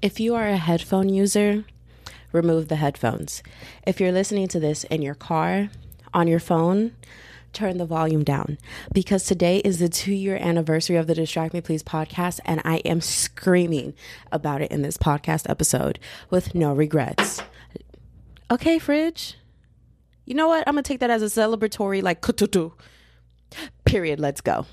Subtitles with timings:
[0.00, 1.64] If you are a headphone user,
[2.30, 3.42] remove the headphones.
[3.84, 5.70] If you're listening to this in your car,
[6.14, 6.92] on your phone,
[7.52, 8.58] turn the volume down
[8.94, 12.76] because today is the two year anniversary of the Distract Me Please podcast, and I
[12.84, 13.92] am screaming
[14.30, 15.98] about it in this podcast episode
[16.30, 17.42] with no regrets.
[18.52, 19.36] Okay, Fridge.
[20.24, 20.62] You know what?
[20.68, 22.72] I'm gonna take that as a celebratory, like, kututu.
[23.84, 24.20] Period.
[24.20, 24.66] Let's go.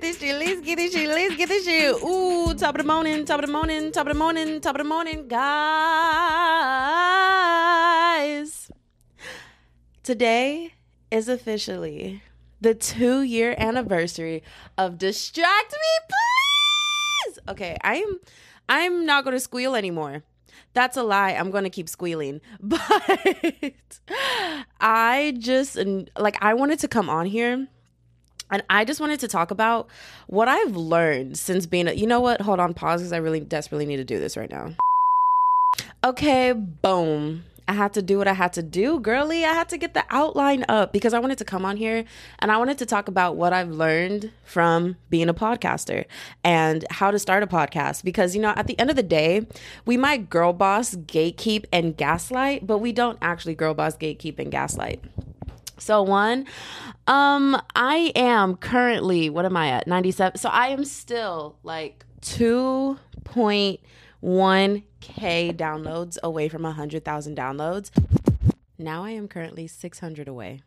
[0.00, 0.36] Get this shit.
[0.38, 1.08] Let's get this shit.
[1.08, 2.02] Let's get this shit.
[2.02, 4.78] Ooh, top of the morning, top of the morning, top of the morning, top of
[4.78, 5.40] the morning, guys.
[10.02, 10.74] Today
[11.10, 12.22] is officially
[12.60, 14.42] the two year anniversary
[14.78, 17.38] of Distract Me, please.
[17.48, 18.20] Okay, I'm
[18.68, 20.22] I'm not gonna squeal anymore.
[20.72, 21.32] That's a lie.
[21.32, 22.40] I'm going to keep squealing.
[22.60, 22.80] But
[24.80, 25.76] I just,
[26.16, 27.66] like, I wanted to come on here
[28.50, 29.88] and I just wanted to talk about
[30.26, 32.40] what I've learned since being a, you know what?
[32.40, 34.72] Hold on, pause because I really desperately need to do this right now.
[36.02, 37.44] Okay, boom.
[37.70, 39.44] I had to do what I had to do, girly.
[39.44, 42.04] I had to get the outline up because I wanted to come on here
[42.40, 46.04] and I wanted to talk about what I've learned from being a podcaster
[46.42, 48.02] and how to start a podcast.
[48.02, 49.46] Because, you know, at the end of the day,
[49.86, 54.50] we might girl boss, gatekeep, and gaslight, but we don't actually girl boss, gatekeep, and
[54.50, 55.00] gaslight.
[55.80, 56.46] So one,
[57.06, 59.86] um, I am currently what am I at?
[59.86, 60.38] 97.
[60.38, 63.78] So I am still like 2.1k
[65.56, 67.90] downloads away from 100,000 downloads.
[68.78, 70.62] Now I am currently 600 away.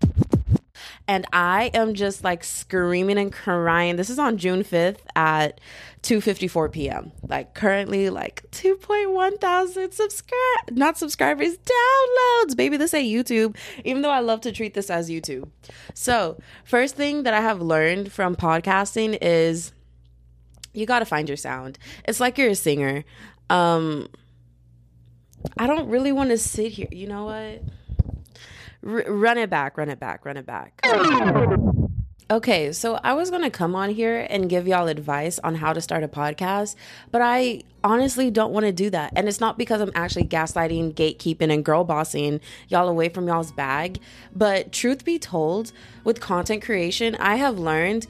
[1.08, 3.96] And I am just like screaming and crying.
[3.96, 5.60] This is on June 5th at
[6.04, 7.12] 2:54 p.m.
[7.28, 12.56] Like currently like 2.1 thousand subscribe not subscribers, downloads.
[12.56, 15.50] Baby, this ain't YouTube, even though I love to treat this as YouTube.
[15.94, 19.72] So, first thing that I have learned from podcasting is
[20.74, 21.78] you got to find your sound.
[22.06, 23.04] It's like you're a singer.
[23.50, 24.08] Um
[25.58, 26.88] I don't really want to sit here.
[26.92, 27.64] You know what?
[28.86, 30.82] R- run it back, run it back, run it back.
[32.32, 35.82] Okay, so I was gonna come on here and give y'all advice on how to
[35.82, 36.76] start a podcast,
[37.12, 39.14] but I honestly don't want to do that.
[39.16, 42.40] And it's not because I'm actually gaslighting, gatekeeping, and girl bossing
[42.70, 44.00] y'all away from y'all's bag.
[44.34, 45.74] But truth be told,
[46.06, 48.08] with content creation, I have learned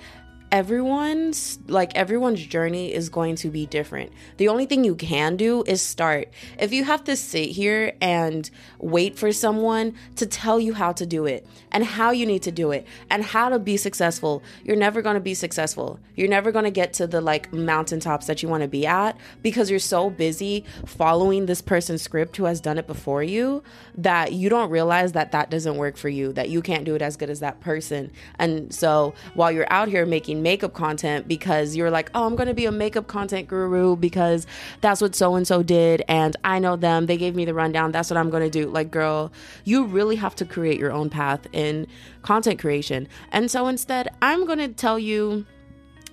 [0.53, 4.11] everyone's like everyone's journey is going to be different.
[4.37, 6.29] The only thing you can do is start.
[6.59, 8.47] If you have to sit here and
[8.77, 12.51] wait for someone to tell you how to do it and how you need to
[12.51, 15.99] do it and how to be successful, you're never going to be successful.
[16.15, 19.17] You're never going to get to the like mountaintops that you want to be at
[19.41, 23.63] because you're so busy following this person's script who has done it before you
[23.95, 27.01] that you don't realize that that doesn't work for you, that you can't do it
[27.01, 28.11] as good as that person.
[28.37, 32.47] And so while you're out here making makeup content because you're like, oh, I'm going
[32.47, 34.45] to be a makeup content guru because
[34.81, 36.03] that's what so and so did.
[36.07, 37.07] And I know them.
[37.07, 37.91] They gave me the rundown.
[37.91, 38.69] That's what I'm going to do.
[38.69, 39.31] Like, girl,
[39.63, 41.87] you really have to create your own path in
[42.21, 43.07] content creation.
[43.31, 45.45] And so instead, I'm going to tell you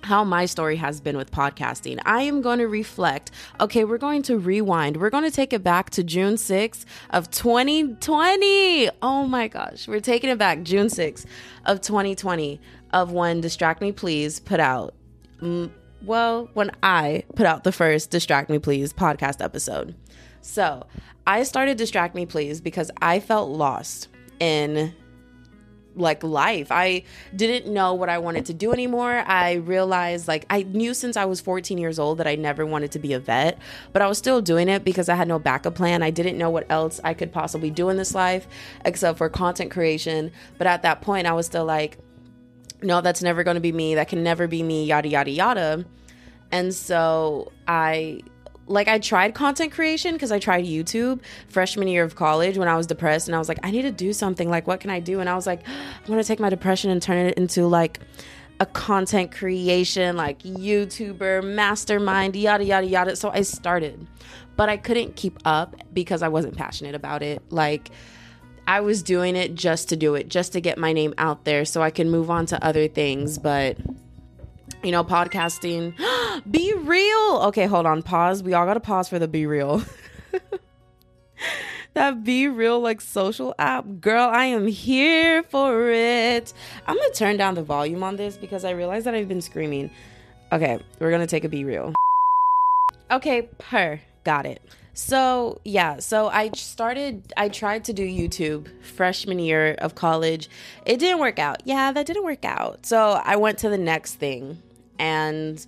[0.03, 1.99] how my story has been with podcasting.
[2.05, 3.31] I am going to reflect.
[3.59, 4.97] Okay, we're going to rewind.
[4.97, 8.89] We're going to take it back to June 6th of 2020.
[9.01, 11.25] Oh my gosh, we're taking it back June 6th
[11.65, 12.59] of 2020
[12.93, 14.93] of when Distract Me Please put out
[16.03, 19.95] well, when I put out the first Distract Me Please podcast episode.
[20.41, 20.87] So,
[21.27, 24.07] I started Distract Me Please because I felt lost
[24.39, 24.93] in
[25.95, 26.71] like life.
[26.71, 27.03] I
[27.35, 29.23] didn't know what I wanted to do anymore.
[29.27, 32.91] I realized like I knew since I was 14 years old that I never wanted
[32.93, 33.59] to be a vet,
[33.91, 36.01] but I was still doing it because I had no backup plan.
[36.01, 38.47] I didn't know what else I could possibly do in this life
[38.85, 40.31] except for content creation.
[40.57, 41.97] But at that point, I was still like,
[42.81, 43.95] no, that's never going to be me.
[43.95, 45.85] That can never be me, yada, yada, yada.
[46.51, 48.21] And so I
[48.67, 52.75] like I tried content creation because I tried YouTube freshman year of college when I
[52.75, 54.49] was depressed and I was like, I need to do something.
[54.49, 55.19] Like, what can I do?
[55.19, 57.99] And I was like, I'm gonna take my depression and turn it into like
[58.59, 63.15] a content creation, like YouTuber, mastermind, yada yada yada.
[63.15, 64.07] So I started,
[64.55, 67.41] but I couldn't keep up because I wasn't passionate about it.
[67.49, 67.91] Like
[68.67, 71.65] I was doing it just to do it, just to get my name out there
[71.65, 73.37] so I can move on to other things.
[73.37, 73.77] But,
[74.83, 75.95] you know, podcasting,
[76.51, 77.41] be real.
[77.47, 78.43] Okay, hold on, pause.
[78.43, 79.85] We all got to pause for the BeReal.
[81.93, 86.53] that BeReal like social app girl i am here for it
[86.87, 89.89] i'm gonna turn down the volume on this because i realize that i've been screaming
[90.51, 91.93] okay we're gonna take a BeReal
[93.09, 94.61] okay per got it
[94.93, 100.49] so yeah so i started i tried to do youtube freshman year of college.
[100.85, 101.61] It didn't work out.
[101.65, 102.85] Yeah that didn't work out.
[102.85, 104.61] So i went to the next thing.
[104.99, 105.65] And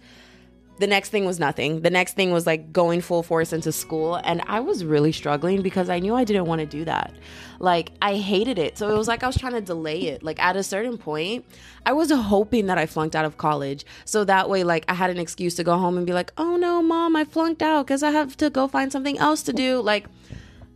[0.80, 1.82] the next thing was nothing.
[1.82, 4.16] The next thing was like going full force into school.
[4.16, 7.14] And I was really struggling because I knew I didn't want to do that.
[7.60, 8.78] Like, I hated it.
[8.78, 10.24] So it was like I was trying to delay it.
[10.24, 11.46] Like, at a certain point,
[11.86, 13.86] I was hoping that I flunked out of college.
[14.04, 16.58] So that way, like, I had an excuse to go home and be like, oh
[16.58, 19.80] no, mom, I flunked out because I have to go find something else to do.
[19.80, 20.08] Like,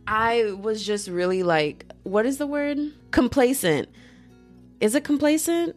[0.06, 2.78] I was just really like, what is the word?
[3.10, 3.88] Complacent.
[4.80, 5.76] Is it complacent?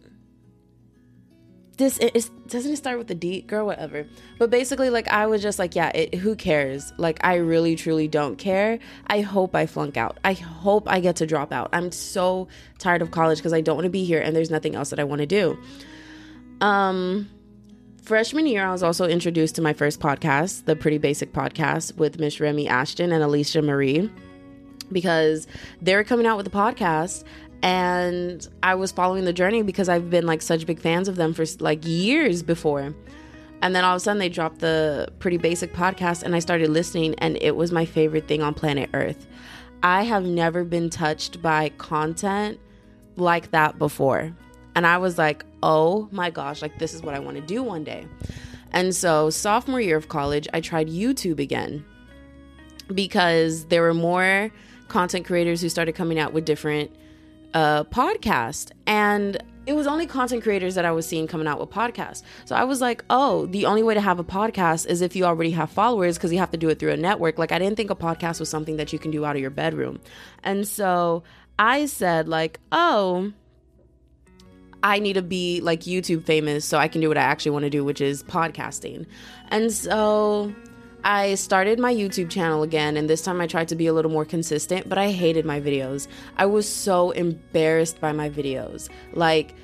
[1.81, 3.41] This is doesn't it start with the D?
[3.41, 4.05] Girl whatever.
[4.37, 6.93] But basically like I was just like yeah it, who cares?
[6.99, 8.77] Like I really truly don't care.
[9.07, 10.19] I hope I flunk out.
[10.23, 11.69] I hope I get to drop out.
[11.73, 12.47] I'm so
[12.77, 14.99] tired of college because I don't want to be here and there's nothing else that
[14.99, 15.57] I want to do.
[16.63, 17.27] Um
[18.03, 22.19] freshman year I was also introduced to my first podcast the pretty basic podcast with
[22.19, 24.07] Miss Remi Ashten and Alisha Marie
[24.91, 25.47] because
[25.81, 27.23] they're coming out with a podcast
[27.63, 31.33] and I was following the journey because I've been like such big fans of them
[31.33, 32.95] for like years before.
[33.61, 36.69] And then all of a sudden they dropped the pretty basic podcast and I started
[36.69, 39.27] listening and it was my favorite thing on planet Earth.
[39.83, 42.59] I have never been touched by content
[43.17, 44.33] like that before.
[44.75, 47.61] And I was like, "Oh my gosh, like this is what I want to do
[47.61, 48.07] one day."
[48.71, 51.83] And so, sophomore year of college, I tried YouTube again
[52.93, 54.51] because there were more
[54.87, 56.91] content creators who started coming out with different
[57.53, 61.69] a podcast and it was only content creators that I was seeing coming out with
[61.69, 62.23] podcasts.
[62.45, 65.23] So I was like, oh, the only way to have a podcast is if you
[65.23, 67.37] already have followers because you have to do it through a network.
[67.37, 69.51] Like I didn't think a podcast was something that you can do out of your
[69.51, 69.99] bedroom.
[70.43, 71.23] And so
[71.59, 73.31] I said like, oh,
[74.83, 77.63] I need to be like YouTube famous so I can do what I actually want
[77.63, 79.05] to do, which is podcasting.
[79.49, 80.55] And so
[81.03, 84.11] I started my YouTube channel again, and this time I tried to be a little
[84.11, 86.07] more consistent, but I hated my videos.
[86.37, 88.89] I was so embarrassed by my videos.
[89.13, 89.55] Like,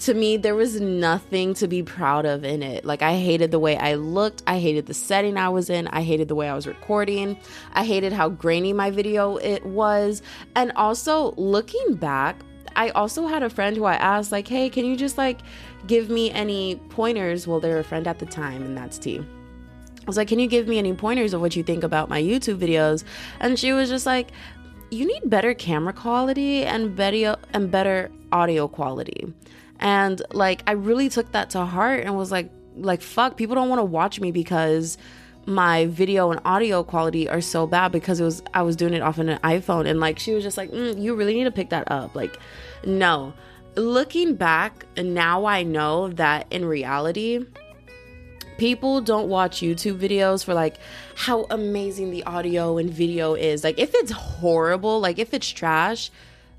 [0.00, 2.84] to me, there was nothing to be proud of in it.
[2.84, 4.42] Like, I hated the way I looked.
[4.46, 5.86] I hated the setting I was in.
[5.88, 7.38] I hated the way I was recording.
[7.72, 10.20] I hated how grainy my video it was.
[10.54, 12.42] And also, looking back,
[12.76, 15.40] I also had a friend who I asked, like, hey, can you just like
[15.86, 17.46] give me any pointers?
[17.46, 19.24] Well, they're a friend at the time, and that's T.
[20.04, 22.22] I was like, Can you give me any pointers of what you think about my
[22.22, 23.04] YouTube videos?
[23.40, 24.30] And she was just like,
[24.90, 29.32] You need better camera quality and video and better audio quality.
[29.80, 33.68] And like I really took that to heart and was like like fuck, people don't
[33.68, 34.98] want to watch me because
[35.46, 39.02] my video and audio quality are so bad because it was I was doing it
[39.02, 41.70] off an iPhone and like she was just like mm, you really need to pick
[41.70, 42.38] that up like
[42.84, 43.34] no
[43.76, 47.44] looking back now I know that in reality
[48.58, 50.76] people don't watch YouTube videos for like
[51.16, 53.64] how amazing the audio and video is.
[53.64, 56.10] Like if it's horrible, like if it's trash,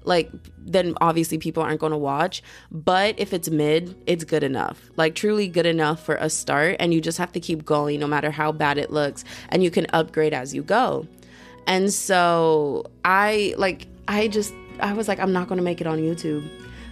[0.04, 4.90] like then obviously people aren't going to watch, but if it's mid, it's good enough.
[4.98, 8.08] Like truly good enough for a start and you just have to keep going no
[8.08, 11.08] matter how bad it looks and you can upgrade as you go.
[11.68, 15.88] And so I like I just I was like I'm not going to make it
[15.88, 16.48] on YouTube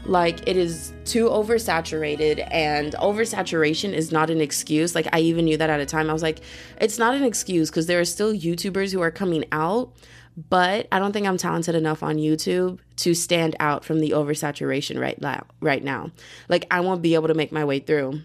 [0.05, 5.57] like it is too oversaturated and oversaturation is not an excuse like i even knew
[5.57, 6.39] that at a time i was like
[6.81, 9.93] it's not an excuse because there are still youtubers who are coming out
[10.49, 14.99] but i don't think i'm talented enough on youtube to stand out from the oversaturation
[14.99, 16.11] right now right now
[16.49, 18.19] like i won't be able to make my way through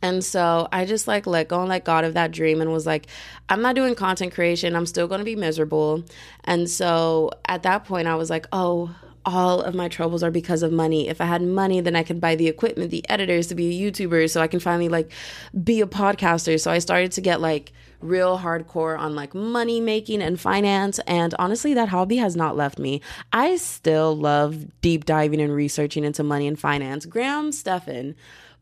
[0.00, 2.86] and so I just like let go and let God of that dream and was
[2.86, 3.08] like,
[3.48, 4.76] I'm not doing content creation.
[4.76, 6.04] I'm still going to be miserable.
[6.44, 8.94] And so at that point, I was like, oh,
[9.28, 11.08] all of my troubles are because of money.
[11.08, 13.90] If I had money, then I could buy the equipment, the editors to be a
[13.90, 15.12] YouTuber so I can finally like
[15.64, 16.60] be a podcaster.
[16.60, 20.98] So I started to get like real hardcore on like money making and finance.
[21.00, 23.00] And honestly, that hobby has not left me.
[23.32, 27.06] I still love deep diving and researching into money and finance.
[27.06, 28.14] Graham Stephan,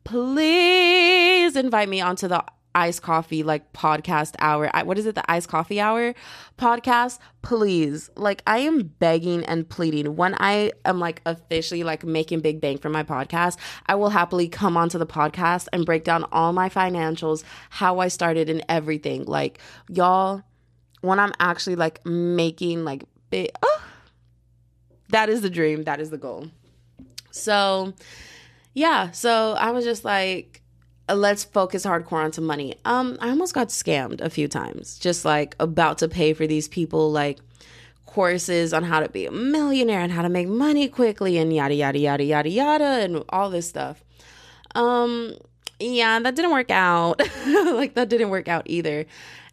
[0.05, 2.45] please invite me onto the
[2.77, 4.71] iced coffee like podcast hour.
[4.85, 5.15] What is it?
[5.15, 6.15] The iced coffee hour
[6.59, 7.19] podcast.
[7.43, 10.15] Please, like I am begging and pleading.
[10.15, 13.57] When I am like officially like making big bank for my podcast,
[13.87, 18.09] I will happily come onto the podcast and break down all my financials, how I
[18.09, 19.25] started and everything.
[19.25, 20.43] Like y'all,
[21.01, 23.51] when I'm actually like making like big.
[23.63, 23.87] Oh, ah,
[25.09, 25.85] that is the dream.
[25.85, 26.49] That is the goal.
[27.31, 27.95] So,
[28.75, 29.11] yeah.
[29.13, 30.63] So I was just like,
[31.15, 32.75] let's focus hardcore on some money.
[32.85, 36.69] Um, I almost got scammed a few times, just like about to pay for these
[36.69, 37.39] people like
[38.07, 41.75] courses on how to be a millionaire and how to make money quickly and yada
[41.75, 44.03] yada yada yada yada and all this stuff.
[44.75, 45.37] Um,
[45.79, 47.21] yeah, that didn't work out.
[47.47, 49.07] like that didn't work out either.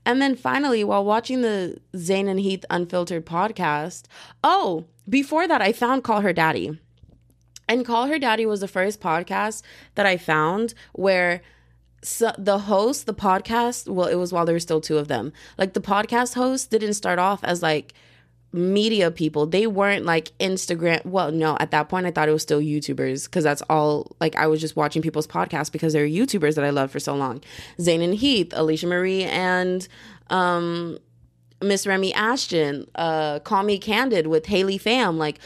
[0.05, 4.03] And then finally, while watching the Zane and Heath Unfiltered podcast,
[4.43, 6.79] oh, before that, I found Call Her Daddy.
[7.67, 9.61] And Call Her Daddy was the first podcast
[9.95, 11.41] that I found where
[12.03, 15.31] so the host, the podcast, well, it was while there were still two of them.
[15.57, 17.93] Like the podcast host didn't start off as like
[18.51, 19.47] media people.
[19.47, 21.05] They weren't like Instagram.
[21.05, 24.35] Well, no, at that point I thought it was still YouTubers because that's all like
[24.35, 27.41] I was just watching people's podcasts because they're YouTubers that I loved for so long.
[27.81, 29.87] Zane and Heath, Alisha Marie and
[30.29, 30.99] um
[31.61, 35.39] Miss Remi Ashten, uh Call Me Candid with Haley Pham, like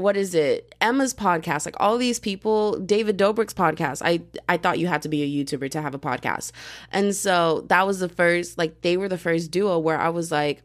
[0.00, 0.74] what is it?
[0.80, 4.00] Emma's podcast like all these people david dobrik's podcast.
[4.02, 6.52] I i thought you had to be a youtuber to have a podcast.
[6.90, 10.32] And so that was the first like they were the first duo where i was
[10.32, 10.62] like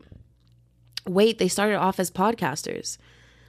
[1.07, 2.97] wait they started off as podcasters.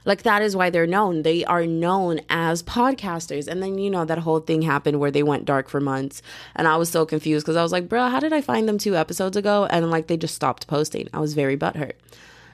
[0.05, 1.23] Like that is why they're known.
[1.23, 3.47] They are known as podcasters.
[3.47, 6.21] And then you know that whole thing happened where they went dark for months.
[6.55, 8.77] And i was so confused because i was like bro how did i find them
[8.77, 9.65] two episodes ago?
[9.69, 11.07] And like they just stopped posting.
[11.13, 11.93] I was very butthurt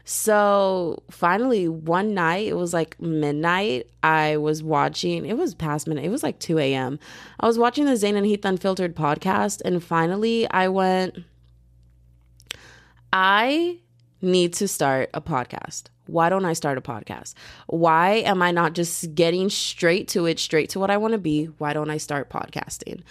[0.05, 3.87] so finally, one night, it was like midnight.
[4.03, 6.99] I was watching, it was past midnight, it was like 2 a.m.
[7.39, 11.19] I was watching the Zane and Heath Unfiltered podcast, and finally, I went,
[13.13, 13.79] I
[14.21, 15.83] need to start a podcast.
[16.07, 17.33] Why don't I start a podcast?
[17.67, 21.17] Why am I not just getting straight to it, straight to what I want to
[21.17, 21.45] be?
[21.45, 23.03] Why don't I start podcasting?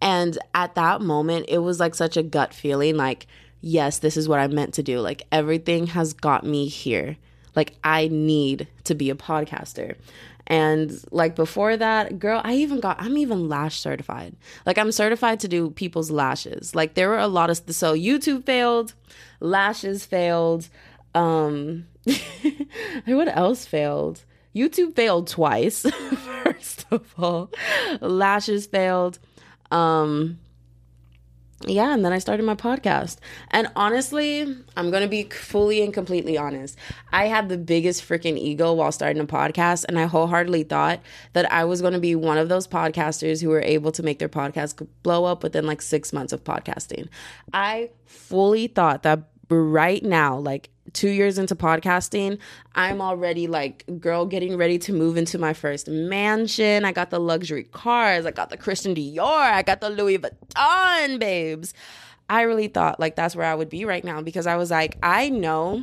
[0.00, 3.26] And at that moment, it was like such a gut feeling like,
[3.60, 5.00] yes, this is what I'm meant to do.
[5.00, 7.16] Like everything has got me here.
[7.54, 9.96] Like I need to be a podcaster.
[10.46, 14.34] And like before that, girl, I even got, I'm even lash certified.
[14.64, 16.74] Like I'm certified to do people's lashes.
[16.74, 18.94] Like there were a lot of, so YouTube failed,
[19.40, 20.68] lashes failed.
[21.14, 21.86] Um,
[23.04, 24.24] what else failed?
[24.56, 25.82] YouTube failed twice,
[26.42, 27.50] first of all.
[28.00, 29.18] Lashes failed.
[29.70, 30.38] Um,
[31.66, 33.16] yeah, and then I started my podcast.
[33.50, 34.42] And honestly,
[34.76, 36.78] I'm going to be fully and completely honest.
[37.12, 41.00] I had the biggest freaking ego while starting a podcast, and I wholeheartedly thought
[41.32, 44.20] that I was going to be one of those podcasters who were able to make
[44.20, 47.08] their podcast blow up within like six months of podcasting.
[47.52, 52.38] I fully thought that right now, like two years into podcasting,
[52.74, 56.84] I'm already like, girl, getting ready to move into my first mansion.
[56.84, 58.26] I got the luxury cars.
[58.26, 59.22] I got the Christian Dior.
[59.22, 61.74] I got the Louis Vuitton, babes.
[62.30, 64.98] I really thought like that's where I would be right now because I was like,
[65.02, 65.82] I know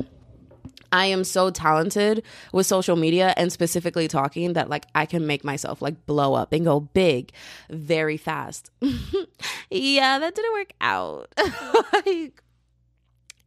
[0.92, 2.22] I am so talented
[2.52, 6.52] with social media and specifically talking that like I can make myself like blow up
[6.52, 7.32] and go big
[7.70, 8.70] very fast.
[9.70, 11.32] yeah, that didn't work out.
[11.92, 12.42] like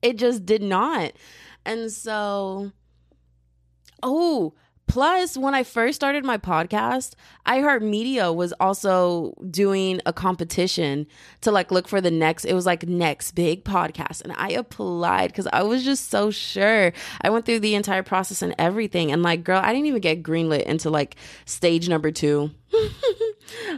[0.02, 1.14] it just did not.
[1.70, 2.72] And so,
[4.02, 4.56] oh,
[4.88, 7.14] plus when I first started my podcast,
[7.46, 11.06] iHeartMedia was also doing a competition
[11.42, 14.24] to like look for the next, it was like next big podcast.
[14.24, 16.92] And I applied because I was just so sure.
[17.22, 19.12] I went through the entire process and everything.
[19.12, 22.50] And like, girl, I didn't even get greenlit into like stage number two.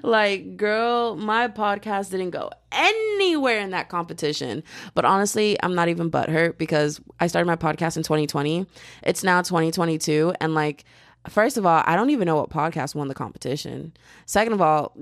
[0.03, 4.63] like, girl, my podcast didn't go anywhere in that competition.
[4.93, 8.65] But honestly, I'm not even butthurt because I started my podcast in 2020.
[9.03, 10.33] It's now 2022.
[10.39, 10.85] And like,
[11.29, 13.93] first of all, I don't even know what podcast won the competition.
[14.25, 14.95] Second of all,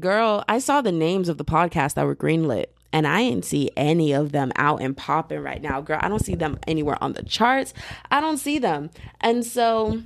[0.00, 2.66] girl, I saw the names of the podcasts that were greenlit.
[2.92, 5.82] And I didn't see any of them out and popping right now.
[5.82, 7.74] Girl, I don't see them anywhere on the charts.
[8.10, 8.88] I don't see them.
[9.20, 10.00] And so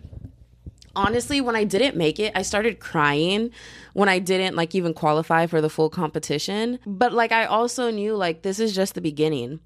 [0.97, 3.51] honestly, when I didn't make it, I started crying
[3.93, 6.79] when I didn't like even qualify for the full competition.
[6.87, 9.61] But like, I also knew like this is just the beginning.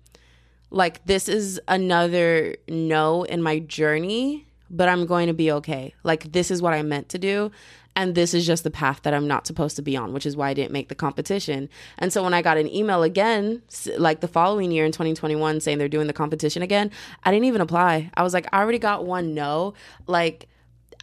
[0.70, 5.94] Like, this is another no in my journey, but I'm going to be okay.
[6.02, 7.52] Like, this is what I meant to do.
[7.94, 10.36] And this is just the path that I'm not supposed to be on, which is
[10.36, 11.68] why I didn't make the competition.
[11.98, 13.62] And so when I got an email again,
[13.96, 16.90] like the following year in 2021, saying they're doing the competition again,
[17.22, 18.10] I didn't even apply.
[18.14, 19.74] I was like, I already got one no.
[20.08, 20.48] Like,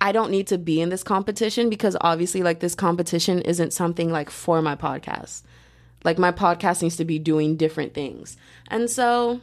[0.01, 4.11] I don't need to be in this competition because obviously, like, this competition isn't something
[4.11, 5.43] like for my podcast.
[6.03, 8.35] Like, my podcast needs to be doing different things.
[8.69, 9.41] And so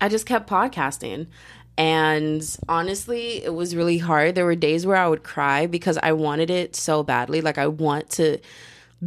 [0.00, 1.28] I just kept podcasting.
[1.78, 4.34] And honestly, it was really hard.
[4.34, 7.40] There were days where I would cry because I wanted it so badly.
[7.40, 8.38] Like, I want to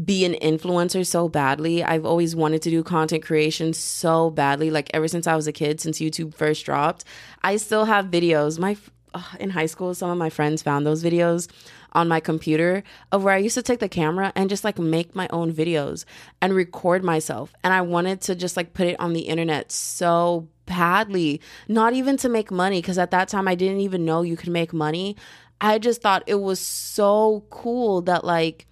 [0.04, 1.84] be an influencer so badly.
[1.84, 4.70] I've always wanted to do content creation so badly.
[4.70, 7.06] Like ever since I was a kid, since YouTube first dropped,
[7.44, 8.60] I still have videos.
[8.60, 8.76] My
[9.16, 11.50] Uh, in high school, some of my friends found those videos
[11.94, 15.16] on my computer of where I used to take the camera and just like make
[15.16, 16.04] my own videos
[16.42, 17.54] and record myself.
[17.64, 22.18] And I wanted to just like put it on the internet so badly, not even
[22.18, 25.16] to make money, because at that time I didn't even know you could make money.
[25.62, 28.68] I just thought it was so cool that like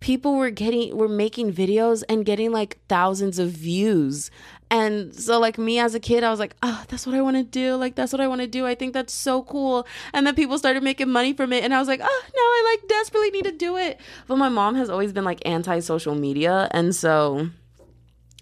[0.00, 4.30] people were getting were making videos and getting like thousands of views
[4.70, 7.36] and so like me as a kid i was like oh that's what i want
[7.36, 7.74] to do.
[7.76, 8.66] Like that's what i want to do.
[8.66, 9.86] I think that's so cool.
[10.12, 12.40] And then people started making money from it and i was like ah, oh now
[12.40, 14.00] i like desperately need to do it.
[14.26, 17.48] But my mom has always been like anti social media and so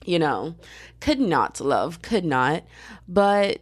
[0.04, 0.54] you know
[1.00, 2.64] could not love could not.
[3.08, 3.60] But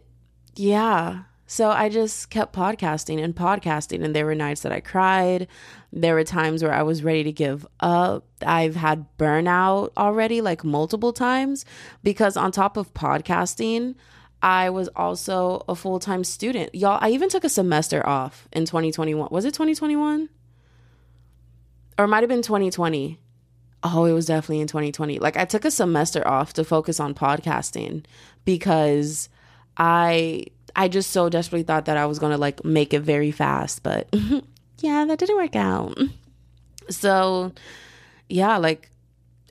[0.55, 5.47] yeah so I just kept podcasting and podcasting, and there were nights that I cried.
[5.93, 8.25] There were times where I was ready to give up.
[8.45, 11.63] I've had burnout already, like multiple times,
[12.03, 13.95] because on top of podcasting,
[14.41, 16.73] I was also a full time student.
[16.73, 19.29] Y'all, I even took a semester off in 2021.
[19.31, 20.29] Was it 2021?
[21.97, 23.19] Or it might have been 2020.
[23.83, 25.19] Oh, it was definitely in 2020.
[25.19, 28.03] Like, I took a semester off to focus on podcasting
[28.45, 29.29] because
[29.77, 30.45] I
[30.75, 34.07] I just so desperately thought that I was gonna like make it very fast, but
[34.79, 35.97] yeah, that didn't work out.
[36.89, 37.53] So
[38.29, 38.91] yeah, like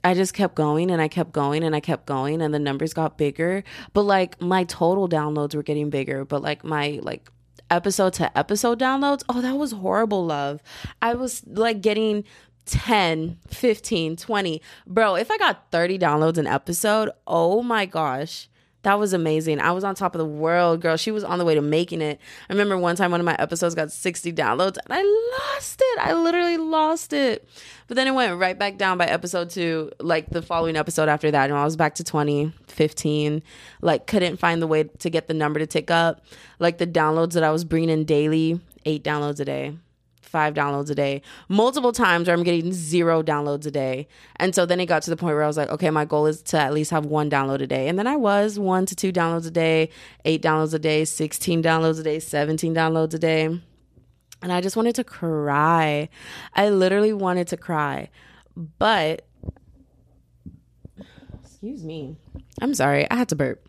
[0.03, 2.93] I just kept going and I kept going and I kept going and the numbers
[2.93, 3.63] got bigger.
[3.93, 7.31] But like my total downloads were getting bigger, but like my like
[7.71, 10.61] episode to episode downloads, oh that was horrible love.
[11.01, 12.23] I was like getting
[12.67, 14.61] 10, 15, 20.
[14.87, 18.47] Bro, if I got 30 downloads an episode, oh my gosh
[18.85, 19.59] that was amazing.
[19.59, 20.95] I was on top of the world, girl.
[20.95, 22.19] She was on the way to making it.
[22.47, 25.01] I remember one time one of my episodes got 60 downloads and I
[25.39, 25.99] lost it.
[25.99, 27.49] I literally lost it.
[27.87, 31.31] But then it went right back down by episode two, like the following episode after
[31.31, 31.49] that.
[31.49, 33.41] And I was back to 20, 15.
[33.81, 36.23] Like, couldn't find the way to get the number to tick up.
[36.59, 39.73] Like, the downloads that I was bringing in daily, eight downloads a day
[40.35, 44.05] five downloads a day, multiple times where I'm getting zero downloads a day.
[44.35, 46.25] And so then it got to the point where I was like, okay, my goal
[46.25, 47.87] is to at least have one download a day.
[47.87, 49.89] And then I was one to two downloads a day,
[50.25, 53.45] eight downloads a day, 16 downloads a day, 17 downloads a day.
[53.45, 56.09] And I just wanted to cry.
[56.53, 58.09] I literally wanted to cry.
[58.57, 59.25] But,
[61.41, 62.17] excuse me.
[62.61, 63.09] I'm sorry.
[63.09, 63.65] I had to burp.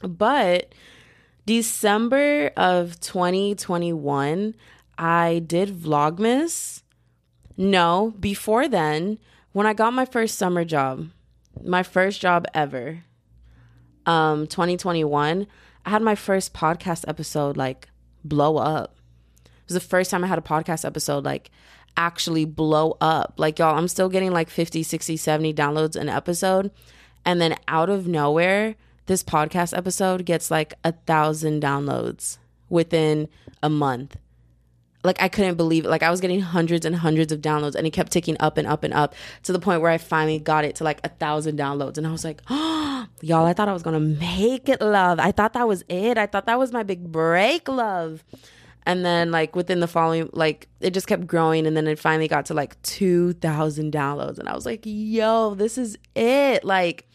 [0.00, 0.72] But
[1.44, 4.54] December of 2021,
[4.98, 6.82] I did Vlogmas.
[7.56, 9.18] No, before then,
[9.52, 11.08] when I got my first summer job,
[11.62, 13.04] my first job ever,
[14.04, 15.46] um, 2021,
[15.84, 17.88] I had my first podcast episode like
[18.24, 18.96] blow up.
[19.44, 21.50] It was the first time I had a podcast episode like
[21.96, 23.34] actually blow up.
[23.38, 26.70] Like, y'all, I'm still getting like 50, 60, 70 downloads an episode.
[27.24, 33.28] And then out of nowhere, this podcast episode gets like a thousand downloads within
[33.62, 34.16] a month
[35.06, 35.88] like I couldn't believe it.
[35.88, 38.66] Like I was getting hundreds and hundreds of downloads and it kept ticking up and
[38.66, 39.14] up and up
[39.44, 41.98] to the point where I finally got it to like a thousand downloads.
[41.98, 45.18] And I was like, oh, y'all, I thought I was gonna make it love.
[45.18, 46.18] I thought that was it.
[46.18, 48.24] I thought that was my big break love.
[48.84, 52.28] And then like within the following like it just kept growing and then it finally
[52.28, 57.08] got to like 2000 downloads and I was like, "Yo, this is it." Like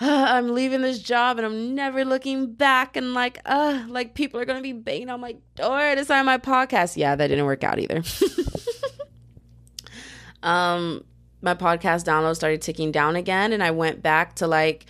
[0.02, 4.46] I'm leaving this job and I'm never looking back and like uh like people are
[4.46, 6.96] gonna be banging on my door to sign my podcast.
[6.96, 8.02] Yeah, that didn't work out either.
[10.42, 11.04] um
[11.42, 14.86] my podcast download started ticking down again and I went back to like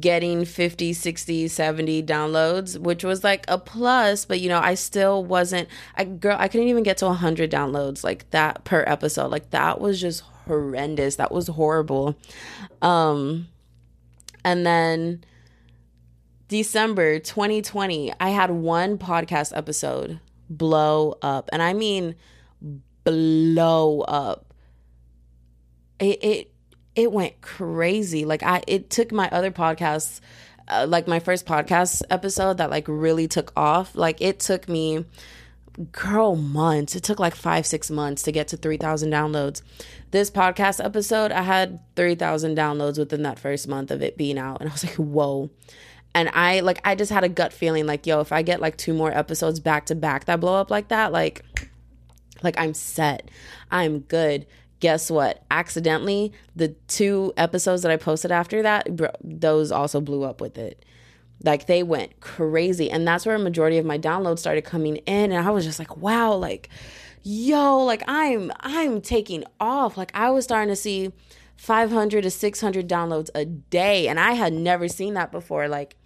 [0.00, 5.24] getting 50, 60, 70 downloads, which was like a plus, but you know, I still
[5.24, 9.30] wasn't I girl I couldn't even get to 100 downloads like that per episode.
[9.30, 11.16] Like that was just horrendous.
[11.16, 12.16] That was horrible.
[12.82, 13.48] Um
[14.46, 15.24] and then
[16.46, 21.50] December 2020, I had one podcast episode blow up.
[21.52, 22.14] And I mean
[23.02, 24.54] blow up.
[25.98, 26.52] It it
[26.94, 28.24] it went crazy.
[28.24, 30.20] Like I it took my other podcasts
[30.68, 33.96] uh, like my first podcast episode that like really took off.
[33.96, 35.04] Like it took me
[35.92, 36.96] girl months.
[36.96, 39.62] It took like 5 6 months to get to 3000 downloads
[40.10, 44.60] this podcast episode, I had 3,000 downloads within that first month of it being out.
[44.60, 45.50] And I was like, whoa.
[46.14, 48.76] And I like, I just had a gut feeling like, yo, if I get like
[48.76, 51.44] two more episodes back to back that blow up like that, like,
[52.42, 53.30] like I'm set.
[53.70, 54.46] I'm good.
[54.80, 55.44] Guess what?
[55.50, 60.56] Accidentally, the two episodes that I posted after that, bro, those also blew up with
[60.56, 60.84] it.
[61.46, 62.90] Like they went crazy.
[62.90, 65.32] And that's where a majority of my downloads started coming in.
[65.32, 66.68] And I was just like, wow, like,
[67.22, 69.96] yo, like I'm I'm taking off.
[69.96, 71.12] Like I was starting to see
[71.56, 75.68] 500 to 600 downloads a day and I had never seen that before.
[75.68, 75.96] Like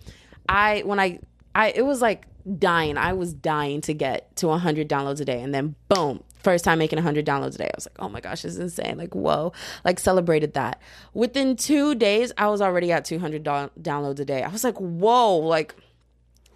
[0.49, 1.19] I when I
[1.55, 2.27] I it was like
[2.59, 2.97] dying.
[2.97, 6.79] I was dying to get to 100 downloads a day and then boom, first time
[6.79, 7.67] making 100 downloads a day.
[7.67, 9.53] I was like, "Oh my gosh, this is insane." Like, whoa.
[9.85, 10.81] Like celebrated that.
[11.15, 14.43] Within 2 days, I was already at 200 do- downloads a day.
[14.43, 15.75] I was like, "Whoa." Like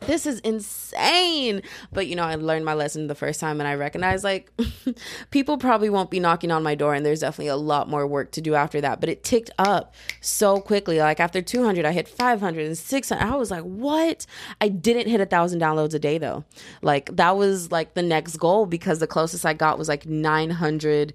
[0.07, 1.63] this is insane.
[1.93, 4.51] But you know, I learned my lesson the first time and I recognized like
[5.31, 8.33] people probably won't be knocking on my door and there's definitely a lot more work
[8.33, 9.01] to do after that.
[9.01, 10.99] But it ticked up so quickly.
[10.99, 13.23] Like after 200, I hit 500 and 600.
[13.23, 14.27] I was like, what?
[14.61, 16.45] I didn't hit a thousand downloads a day though.
[16.83, 21.15] Like that was like the next goal because the closest I got was like 900.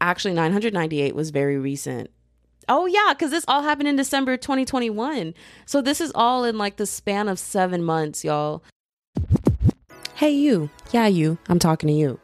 [0.00, 2.10] Actually, 998 was very recent.
[2.68, 5.34] Oh yeah, because this all happened in December 2021.
[5.66, 8.62] So this is all in like the span of seven months, y'all.
[10.14, 12.18] Hey you, yeah you, I'm talking to you.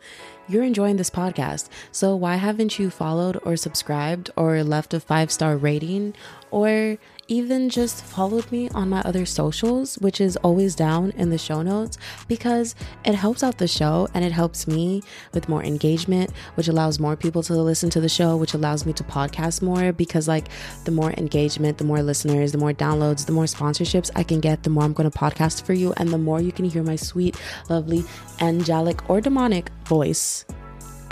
[0.49, 5.31] You're enjoying this podcast, so why haven't you followed or subscribed or left a five
[5.31, 6.15] star rating
[6.51, 6.99] or
[7.33, 11.63] even just followed me on my other socials, which is always down in the show
[11.63, 11.97] notes,
[12.29, 12.75] because
[13.07, 17.17] it helps out the show and it helps me with more engagement, which allows more
[17.17, 19.93] people to listen to the show, which allows me to podcast more.
[19.95, 20.49] Because, like,
[20.85, 24.63] the more engagement, the more listeners, the more downloads, the more sponsorships I can get,
[24.63, 26.97] the more I'm going to podcast for you, and the more you can hear my
[26.97, 27.35] sweet,
[27.71, 28.05] lovely,
[28.41, 30.45] angelic, or demonic voice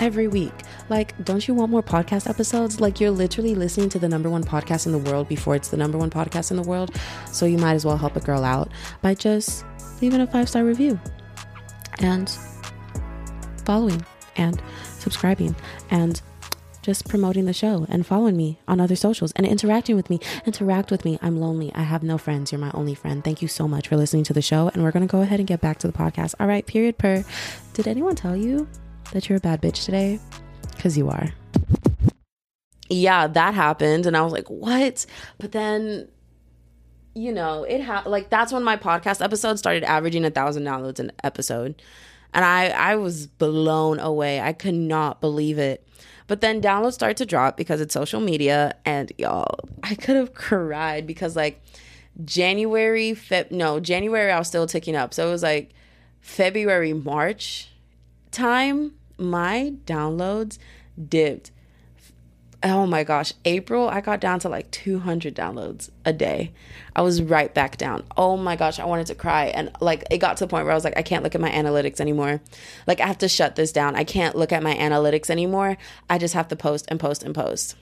[0.00, 0.52] every week.
[0.88, 2.80] Like, don't you want more podcast episodes?
[2.80, 5.76] Like, you're literally listening to the number one podcast in the world before it's the
[5.76, 6.96] number one podcast in the world.
[7.30, 9.64] So, you might as well help a girl out by just
[10.00, 10.98] leaving a five star review
[12.00, 12.36] and
[13.64, 14.04] following
[14.36, 14.60] and
[14.98, 15.54] subscribing
[15.90, 16.20] and
[16.82, 20.18] just promoting the show and following me on other socials and interacting with me.
[20.46, 21.18] Interact with me.
[21.20, 21.70] I'm lonely.
[21.74, 22.52] I have no friends.
[22.52, 23.22] You're my only friend.
[23.22, 24.70] Thank you so much for listening to the show.
[24.72, 26.34] And we're going to go ahead and get back to the podcast.
[26.40, 27.24] All right, period per.
[27.74, 28.66] Did anyone tell you
[29.12, 30.18] that you're a bad bitch today?
[30.76, 31.30] Because you are.
[32.88, 34.06] Yeah, that happened.
[34.06, 35.06] And I was like, what?
[35.38, 36.08] But then,
[37.14, 40.98] you know, it ha- like that's when my podcast episode started averaging a thousand downloads
[40.98, 41.80] an episode.
[42.32, 44.40] And I, I was blown away.
[44.40, 45.86] I could not believe it.
[46.26, 48.76] But then downloads start to drop because it's social media.
[48.84, 51.60] And y'all, I could have cried because like
[52.24, 55.12] January, Feb, no, January, I was still ticking up.
[55.12, 55.72] So it was like
[56.20, 57.70] February, March
[58.30, 60.58] time my downloads
[61.08, 61.50] dipped.
[62.62, 66.52] Oh my gosh, April, I got down to like 200 downloads a day.
[66.94, 68.04] I was right back down.
[68.18, 69.46] Oh my gosh, I wanted to cry.
[69.46, 71.40] And like, it got to the point where I was like, I can't look at
[71.40, 72.42] my analytics anymore.
[72.86, 73.96] Like, I have to shut this down.
[73.96, 75.78] I can't look at my analytics anymore.
[76.10, 77.76] I just have to post and post and post.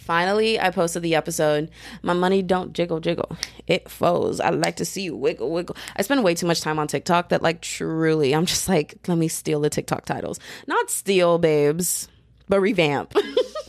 [0.00, 1.70] Finally, I posted the episode.
[2.02, 3.36] My money don't jiggle jiggle.
[3.66, 4.40] It foes.
[4.40, 5.76] I like to see you wiggle wiggle.
[5.94, 9.18] I spend way too much time on TikTok that like truly I'm just like, let
[9.18, 10.40] me steal the TikTok titles.
[10.66, 12.08] Not steal, babes,
[12.48, 13.14] but revamp.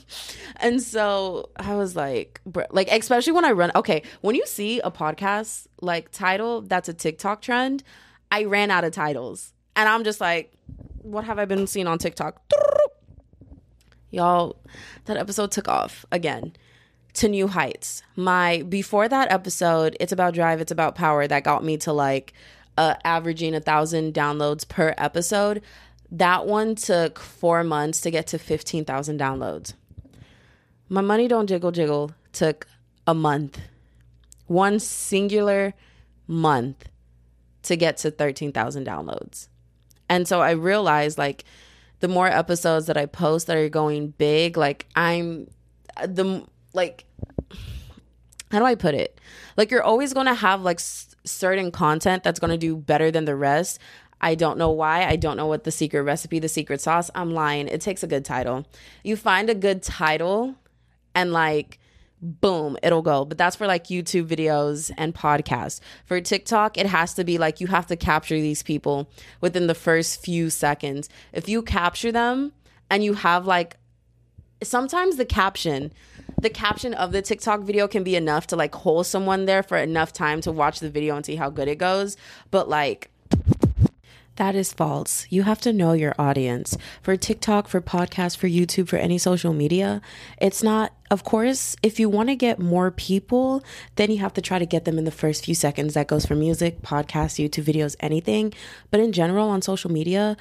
[0.62, 3.72] and so I was like, bro, like especially when I run.
[3.76, 7.84] Okay, when you see a podcast like title that's a TikTok trend,
[8.32, 10.54] I ran out of titles, and I'm just like,
[11.02, 12.42] what have I been seeing on TikTok?
[14.12, 14.58] Y'all,
[15.06, 16.54] that episode took off again
[17.14, 18.04] to new heights.
[18.16, 22.34] My before that episode, it's about drive, it's about power that got me to like
[22.78, 25.62] uh, averaging a thousand downloads per episode.
[26.12, 29.74] That one took four months to get to 15,000 downloads.
[30.90, 32.68] My money don't jiggle jiggle took
[33.08, 33.60] a month,
[34.48, 35.74] one singular
[36.28, 36.90] month
[37.64, 39.48] to get to 13,000 downloads.
[40.10, 41.46] And so I realized like
[42.02, 45.48] the more episodes that I post that are going big, like I'm
[46.06, 47.06] the like
[48.52, 49.20] how do I put it?
[49.56, 53.10] Like you're always going to have like s- certain content that's going to do better
[53.10, 53.80] than the rest.
[54.20, 55.06] I don't know why.
[55.06, 57.10] I don't know what the secret recipe, the secret sauce.
[57.16, 57.68] I'm lying.
[57.68, 58.66] It takes a good title.
[59.04, 60.56] You find a good title
[61.16, 61.80] and like
[62.22, 63.26] boom, it'll go.
[63.26, 65.80] But that's for like YouTube videos and podcasts.
[66.06, 69.10] For TikTok, it has to be like you have to capture these people
[69.42, 71.10] within the first few seconds.
[71.34, 72.54] If you capture them
[72.90, 73.78] and you have like
[74.64, 75.92] sometimes the caption
[76.40, 79.78] the caption of the TikTok video can be enough to like hold someone there for
[79.78, 82.18] enough time to watch the video and see how good it goes.
[82.50, 83.11] But like
[84.42, 85.28] that is false.
[85.30, 86.76] You have to know your audience.
[87.04, 90.02] For TikTok, for podcast, for YouTube, for any social media,
[90.40, 93.64] it's not, of course, if you want to get more people,
[93.98, 95.94] then you have to try to get them in the first few seconds.
[95.94, 98.52] That goes for music, podcasts, YouTube videos, anything.
[98.90, 100.36] But in general, on social media,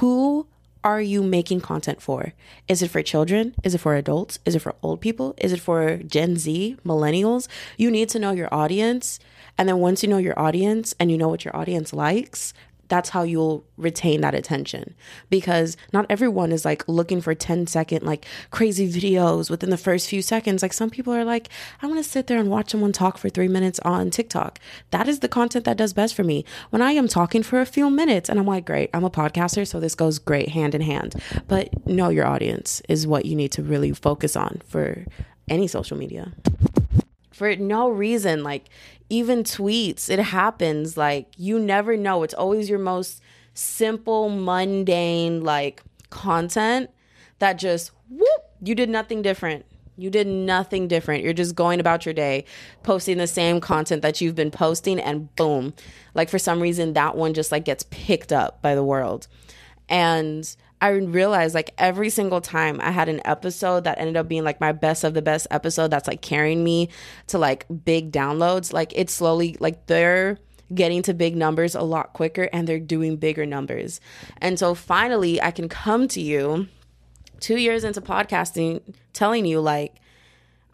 [0.00, 0.46] who
[0.84, 2.34] are you making content for?
[2.68, 3.54] Is it for children?
[3.64, 4.38] Is it for adults?
[4.44, 5.34] Is it for old people?
[5.38, 7.48] Is it for Gen Z, millennials?
[7.78, 9.18] You need to know your audience.
[9.56, 12.54] And then once you know your audience and you know what your audience likes,
[12.90, 14.94] that's how you'll retain that attention.
[15.30, 20.08] Because not everyone is like looking for 10 second like crazy videos within the first
[20.08, 20.60] few seconds.
[20.60, 21.48] Like some people are like
[21.80, 24.58] i want to sit there and watch someone talk for 3 minutes on TikTok.
[24.90, 26.44] That is the content that does best for me.
[26.70, 29.66] When i am talking for a few minutes and i'm like great i'm a podcaster
[29.66, 31.14] so this goes great hand in hand.
[31.48, 35.06] But know your audience is what you need to really focus on for
[35.48, 36.32] any social media
[37.40, 38.68] for no reason like
[39.08, 40.98] even tweets, it happens.
[40.98, 42.22] Like, you never know.
[42.22, 43.22] It's always your most
[43.54, 46.90] simple, mundane, like content
[47.38, 49.64] that just whoop, you did nothing different.
[49.96, 51.24] You did nothing different.
[51.24, 52.44] You're just going about your day,
[52.82, 55.72] posting the same content that you've been posting, and boom.
[56.12, 59.28] Like, for some reason, that one just like gets picked up by the world.
[59.88, 64.44] And I realized like every single time I had an episode that ended up being
[64.44, 66.88] like my best of the best episode that's like carrying me
[67.26, 70.38] to like big downloads, like it's slowly like they're
[70.74, 74.00] getting to big numbers a lot quicker and they're doing bigger numbers.
[74.38, 76.68] And so finally I can come to you
[77.40, 78.80] 2 years into podcasting
[79.12, 79.96] telling you like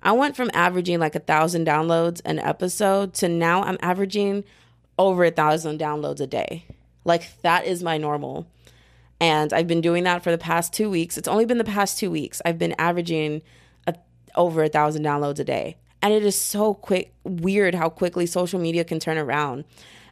[0.03, 4.45] I went from averaging like a thousand downloads an episode to now I'm averaging
[4.99, 6.65] over a thousand downloads a day.
[7.05, 8.47] Like that is my normal.
[9.21, 11.17] And I've been doing that for the past two weeks.
[11.17, 12.43] It's only been the past two weeks.
[12.45, 13.43] I've been averaging
[13.87, 13.95] a,
[14.35, 15.77] over a thousand downloads a day.
[16.03, 19.65] And it is so quick, weird how quickly social media can turn around.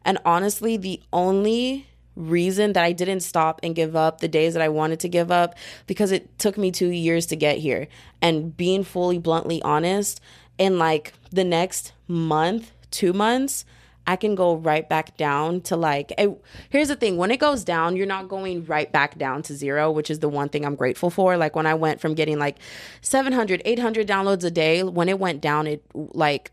[0.05, 1.87] And honestly, the only
[2.17, 5.31] reason that I didn't stop and give up the days that I wanted to give
[5.31, 5.55] up
[5.87, 7.89] because it took me two years to get here.
[8.23, 10.21] And being fully bluntly honest,
[10.59, 13.65] in like the next month, two months,
[14.07, 16.31] I can go right back down to like, it,
[16.69, 19.91] here's the thing when it goes down, you're not going right back down to zero,
[19.91, 21.37] which is the one thing I'm grateful for.
[21.37, 22.59] Like when I went from getting like
[23.01, 26.53] 700, 800 downloads a day, when it went down, it like,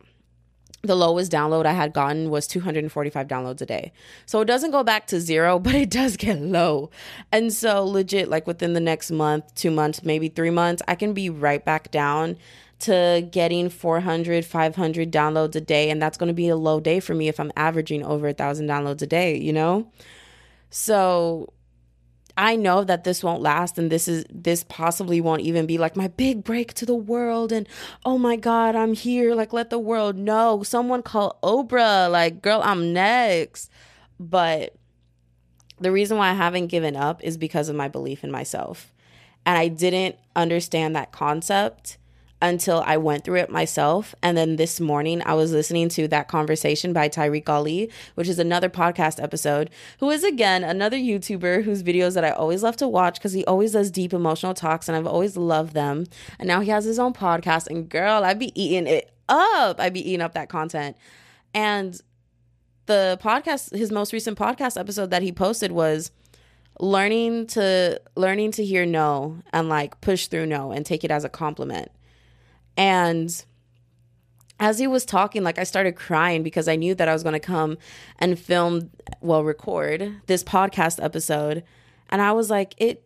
[0.84, 3.92] the lowest download I had gotten was 245 downloads a day.
[4.26, 6.90] So it doesn't go back to zero, but it does get low.
[7.32, 11.14] And so, legit, like within the next month, two months, maybe three months, I can
[11.14, 12.38] be right back down
[12.82, 17.00] to getting 400 500 downloads a day and that's going to be a low day
[17.00, 19.92] for me if i'm averaging over a thousand downloads a day you know?
[20.70, 21.54] So
[22.38, 25.96] i know that this won't last and this is this possibly won't even be like
[25.96, 27.68] my big break to the world and
[28.06, 30.64] oh my god i'm here like let the world know.
[30.64, 33.70] Someone call oprah like girl i'm next.
[34.20, 34.76] But
[35.80, 38.94] the reason why i haven't given up is because of my belief in myself.
[39.46, 41.98] And i didn't understand that concept
[42.42, 44.16] until I went through it myself.
[44.24, 48.40] And then this morning, I was listening to that conversation by Tyreek Ali, which is
[48.40, 52.88] another podcast episode, who is again another YouTuber whose videos that I always love to
[52.88, 56.06] watch because he always does deep emotional talks and I've always loved them.
[56.40, 57.68] And now he has his own podcast.
[57.68, 59.80] And girl, I'd be eating it up.
[59.80, 60.98] I'd be eating up that content.
[61.54, 62.00] And
[62.88, 66.12] the podcast, his most recent podcast episode that he posted was
[66.80, 71.24] learning to learning to hear no and like push through no and take it as
[71.24, 71.92] a compliment
[72.78, 73.44] and
[74.62, 77.34] as he was talking, like I started crying because I knew that I was going
[77.34, 77.80] to come
[78.20, 81.64] and film, well, record this podcast episode.
[82.10, 83.04] And I was like, it,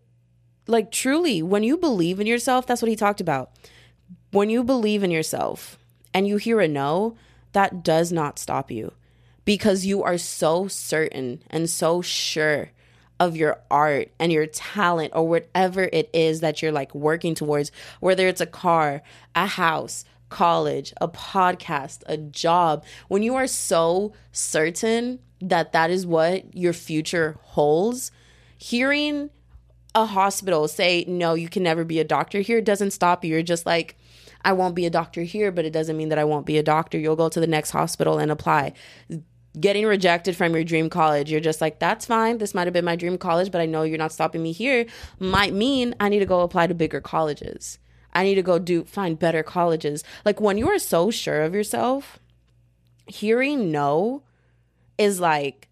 [0.67, 3.51] like, truly, when you believe in yourself, that's what he talked about.
[4.31, 5.77] When you believe in yourself
[6.13, 7.15] and you hear a no,
[7.53, 8.91] that does not stop you
[9.45, 12.71] because you are so certain and so sure
[13.19, 17.71] of your art and your talent or whatever it is that you're like working towards,
[17.99, 19.01] whether it's a car,
[19.35, 26.05] a house, college, a podcast, a job, when you are so certain that that is
[26.05, 28.11] what your future holds,
[28.57, 29.29] hearing
[29.93, 33.31] a hospital say, no, you can never be a doctor here doesn't stop you.
[33.31, 33.97] You're just like,
[34.43, 36.63] I won't be a doctor here, but it doesn't mean that I won't be a
[36.63, 36.99] doctor.
[36.99, 38.73] You'll go to the next hospital and apply
[39.59, 42.37] getting rejected from your dream college, you're just like, that's fine.
[42.37, 44.85] This might have been my dream college, but I know you're not stopping me here,
[45.19, 47.79] might mean I need to go apply to bigger colleges.
[48.13, 50.03] I need to go do find better colleges.
[50.23, 52.19] Like when you are so sure of yourself,
[53.07, 54.23] hearing no
[54.97, 55.67] is like,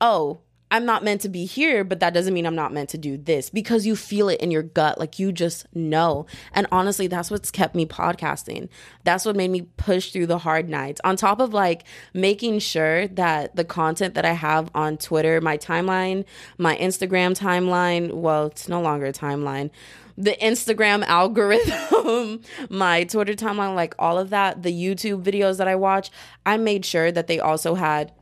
[0.00, 2.98] oh, I'm not meant to be here, but that doesn't mean I'm not meant to
[2.98, 4.98] do this because you feel it in your gut.
[4.98, 6.26] Like you just know.
[6.52, 8.68] And honestly, that's what's kept me podcasting.
[9.04, 11.00] That's what made me push through the hard nights.
[11.04, 15.56] On top of like making sure that the content that I have on Twitter, my
[15.56, 16.24] timeline,
[16.58, 19.70] my Instagram timeline, well, it's no longer a timeline.
[20.18, 25.76] The Instagram algorithm, my Twitter timeline, like all of that, the YouTube videos that I
[25.76, 26.10] watch,
[26.44, 28.12] I made sure that they also had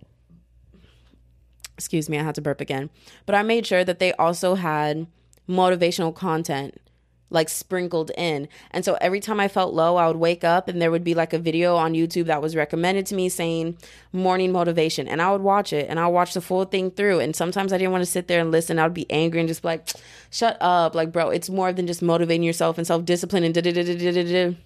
[1.77, 2.91] excuse me, I had to burp again.
[3.27, 5.07] But I made sure that they also had
[5.49, 6.81] motivational content
[7.29, 8.49] like sprinkled in.
[8.71, 11.15] And so every time I felt low, I would wake up and there would be
[11.15, 13.79] like a video on YouTube that was recommended to me saying
[14.13, 15.09] morning motivation.
[15.09, 17.21] And I would watch it and I'll watch the full thing through.
[17.21, 18.79] And sometimes I didn't want to sit there and listen.
[18.79, 19.89] I would be angry and just be like,
[20.31, 20.95] shut up.
[20.95, 23.83] Like, bro, it's more than just motivating yourself and self discipline and da da da
[23.83, 24.57] da da da.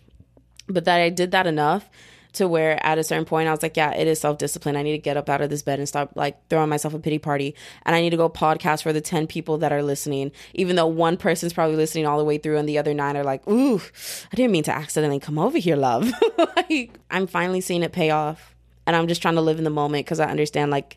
[0.69, 1.89] But that I did that enough
[2.35, 4.77] to where at a certain point I was like, yeah, it is self discipline.
[4.77, 6.99] I need to get up out of this bed and stop like throwing myself a
[6.99, 7.55] pity party.
[7.85, 10.87] And I need to go podcast for the 10 people that are listening, even though
[10.87, 13.81] one person's probably listening all the way through and the other nine are like, ooh,
[14.33, 16.13] I didn't mean to accidentally come over here, love.
[16.57, 18.55] like, I'm finally seeing it pay off.
[18.87, 20.97] And I'm just trying to live in the moment because I understand like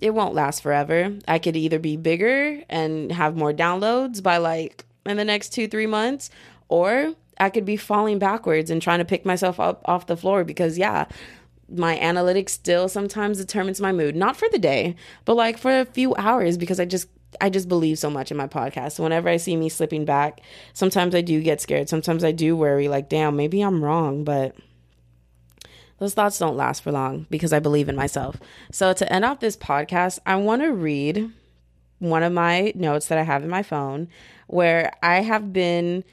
[0.00, 1.16] it won't last forever.
[1.26, 5.68] I could either be bigger and have more downloads by like in the next two,
[5.68, 6.30] three months,
[6.68, 10.44] or I could be falling backwards and trying to pick myself up off the floor
[10.44, 11.06] because, yeah,
[11.68, 14.16] my analytics still sometimes determines my mood.
[14.16, 17.08] Not for the day, but like for a few hours because I just
[17.40, 18.92] I just believe so much in my podcast.
[18.92, 20.40] So whenever I see me slipping back,
[20.72, 21.88] sometimes I do get scared.
[21.88, 24.56] Sometimes I do worry like, damn, maybe I'm wrong, but
[25.98, 28.36] those thoughts don't last for long because I believe in myself.
[28.70, 31.30] So to end off this podcast, I want to read
[31.98, 34.08] one of my notes that I have in my phone
[34.46, 36.04] where I have been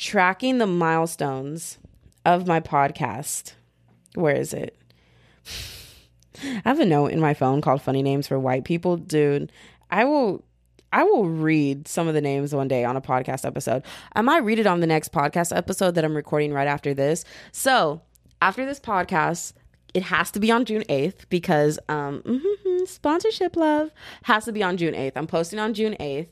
[0.00, 1.76] tracking the milestones
[2.24, 3.52] of my podcast.
[4.14, 4.74] Where is it?
[6.42, 8.96] I have a note in my phone called Funny Names for White People.
[8.96, 9.52] Dude,
[9.90, 10.42] I will
[10.90, 13.84] I will read some of the names one day on a podcast episode.
[14.14, 17.24] I might read it on the next podcast episode that I'm recording right after this.
[17.52, 18.00] So,
[18.40, 19.52] after this podcast,
[19.92, 22.22] it has to be on June 8th because um
[22.86, 23.90] sponsorship love
[24.22, 25.12] has to be on June 8th.
[25.16, 26.28] I'm posting on June 8th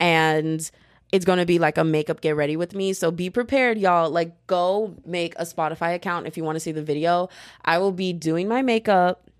[0.00, 0.68] and
[1.12, 2.92] it's going to be like a makeup get ready with me.
[2.92, 4.10] So be prepared, y'all.
[4.10, 7.28] Like, go make a Spotify account if you want to see the video.
[7.64, 9.30] I will be doing my makeup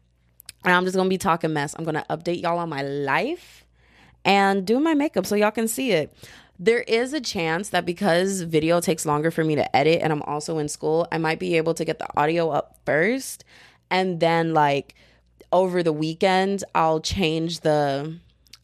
[0.64, 1.74] and I'm just going to be talking mess.
[1.77, 3.64] I'm going to update y'all on my life
[4.24, 6.14] and doing my makeup so y'all can see it.
[6.59, 10.22] There is a chance that because video takes longer for me to edit and I'm
[10.22, 13.44] also in school, I might be able to get the audio up first
[13.90, 14.94] and then like
[15.53, 18.18] over the weekend I'll change the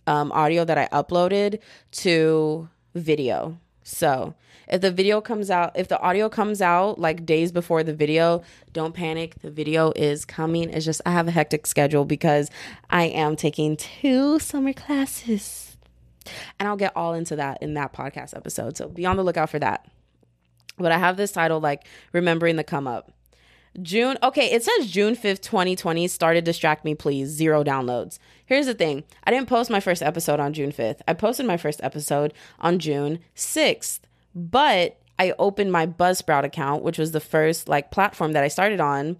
[0.07, 1.59] um, audio that I uploaded
[1.93, 3.59] to video.
[3.83, 4.35] So
[4.69, 8.43] if the video comes out, if the audio comes out like days before the video,
[8.73, 9.35] don't panic.
[9.43, 10.71] The video is coming.
[10.71, 12.51] It's just I have a hectic schedule because
[12.89, 15.77] I am taking two summer classes.
[16.59, 18.77] And I'll get all into that in that podcast episode.
[18.77, 19.89] So be on the lookout for that.
[20.79, 23.13] But I have this title like Remembering the Come Up.
[23.81, 28.19] June, okay, it says June 5th, 2020 started Distract Me Please, zero downloads.
[28.45, 31.01] Here's the thing I didn't post my first episode on June 5th.
[31.07, 34.01] I posted my first episode on June 6th,
[34.35, 38.81] but I opened my Buzzsprout account, which was the first like platform that I started
[38.81, 39.19] on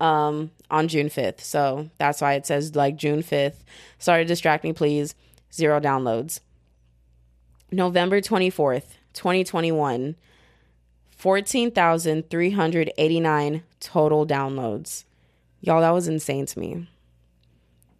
[0.00, 1.40] um on June 5th.
[1.40, 3.64] So that's why it says like June 5th.
[3.98, 5.16] Started Distract Me Please,
[5.52, 6.40] zero downloads.
[7.72, 10.14] November 24th, 2021
[11.18, 15.04] 14,389 total downloads.
[15.60, 16.88] Y'all, that was insane to me.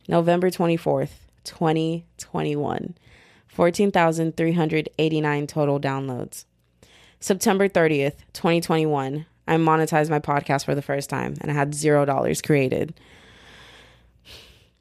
[0.07, 1.11] November 24th,
[1.45, 2.95] 2021.
[3.49, 6.45] 14,389 total downloads.
[7.19, 9.27] September 30th, 2021.
[9.49, 12.95] I monetized my podcast for the first time and I had zero dollars created.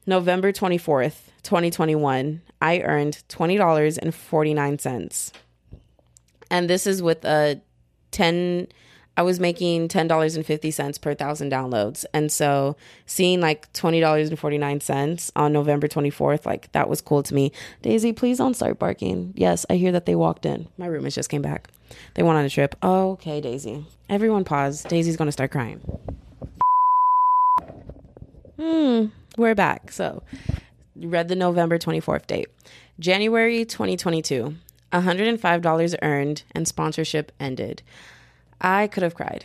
[0.06, 2.40] November 24th, 2021.
[2.62, 5.32] I earned $20.49.
[6.50, 7.60] And this is with a
[8.10, 8.68] 10
[9.18, 12.04] I was making $10.50 per thousand downloads.
[12.14, 17.50] And so seeing like $20.49 on November 24th, like that was cool to me.
[17.82, 19.32] Daisy, please don't start barking.
[19.34, 20.68] Yes, I hear that they walked in.
[20.78, 21.68] My roommates just came back.
[22.14, 22.76] They went on a trip.
[22.80, 23.84] Okay, Daisy.
[24.08, 24.84] Everyone pause.
[24.84, 25.80] Daisy's going to start crying.
[28.56, 29.90] Hmm, we're back.
[29.90, 30.22] So,
[30.94, 32.48] read the November 24th date.
[33.00, 34.54] January 2022.
[34.92, 37.82] $105 earned and sponsorship ended.
[38.60, 39.44] I could have cried.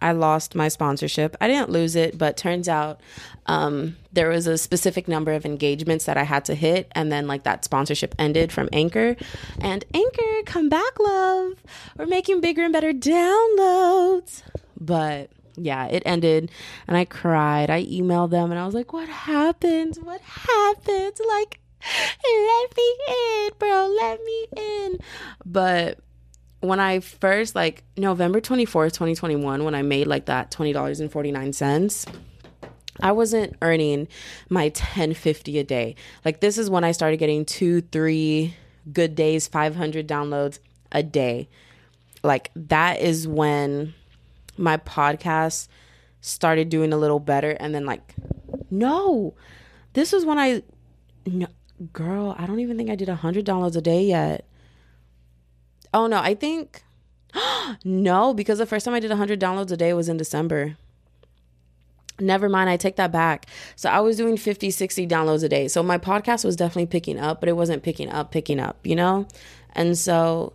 [0.00, 1.36] I lost my sponsorship.
[1.40, 3.00] I didn't lose it, but turns out
[3.46, 7.26] um, there was a specific number of engagements that I had to hit, and then
[7.26, 9.16] like that sponsorship ended from Anchor.
[9.60, 11.54] And Anchor, come back, love.
[11.96, 14.42] We're making bigger and better downloads.
[14.80, 16.50] But yeah, it ended,
[16.88, 17.70] and I cried.
[17.70, 19.96] I emailed them, and I was like, "What happened?
[20.02, 21.16] What happened?
[21.28, 21.60] Like,
[22.24, 23.96] let me in, bro.
[24.00, 24.98] Let me in."
[25.44, 26.00] But
[26.60, 32.06] when I first like November 24th, 2021, when I made like that $20.49,
[33.00, 34.08] I wasn't earning
[34.48, 35.96] my 1050 a day.
[36.24, 38.54] Like this is when I started getting 2 3
[38.92, 40.58] good days, 500 downloads
[40.92, 41.48] a day.
[42.22, 43.94] Like that is when
[44.56, 45.68] my podcast
[46.20, 48.14] started doing a little better and then like
[48.70, 49.34] no.
[49.92, 50.62] This is when I
[51.26, 51.46] no,
[51.92, 54.44] girl, I don't even think I did a 100 downloads a day yet
[55.94, 56.82] Oh no, I think
[57.84, 60.76] no, because the first time I did a 100 downloads a day was in December.
[62.20, 63.46] Never mind, I take that back.
[63.76, 65.68] So I was doing 50, 60 downloads a day.
[65.68, 68.94] So my podcast was definitely picking up, but it wasn't picking up, picking up, you
[68.94, 69.26] know?
[69.72, 70.52] And so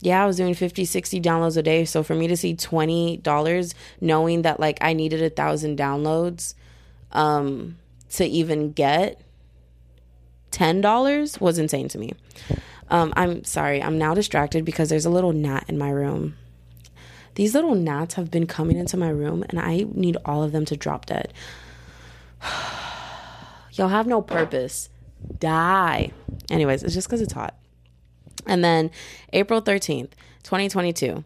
[0.00, 1.84] yeah, I was doing 50, 60 downloads a day.
[1.84, 6.54] So for me to see $20 knowing that like I needed a thousand downloads
[7.10, 7.78] um
[8.10, 9.20] to even get
[10.52, 12.12] $10 was insane to me.
[12.90, 16.36] Um, I'm sorry, I'm now distracted because there's a little gnat in my room.
[17.34, 20.64] These little gnats have been coming into my room and I need all of them
[20.66, 21.32] to drop dead.
[23.72, 24.88] Y'all have no purpose.
[25.38, 26.10] Die.
[26.50, 27.54] Anyways, it's just because it's hot.
[28.46, 28.90] And then
[29.32, 30.10] April 13th,
[30.42, 31.22] 2022,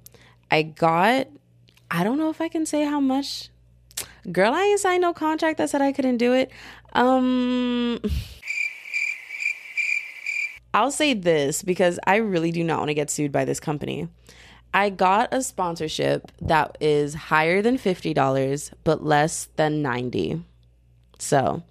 [0.50, 1.28] I got,
[1.90, 3.48] I don't know if I can say how much.
[4.30, 6.50] Girl, I ain't signed no contract that said I couldn't do it.
[6.92, 8.00] Um,
[10.74, 14.08] I'll say this because I really do not want to get sued by this company.
[14.74, 20.42] I got a sponsorship that is higher than $50 but less than 90.
[21.18, 21.62] So,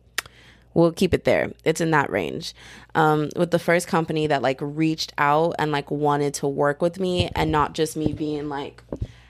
[0.74, 1.52] we'll keep it there.
[1.66, 2.54] It's in that range.
[2.96, 7.00] Um, with the first company that like reached out and like wanted to work with
[7.00, 8.84] me and not just me being like,